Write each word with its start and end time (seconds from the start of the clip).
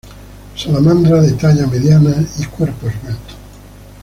Salamandra 0.57 1.21
de 1.21 1.33
talla 1.37 1.67
mediana 1.67 2.11
y 2.39 2.45
cuerpo 2.45 2.87
esbelto. 2.87 3.35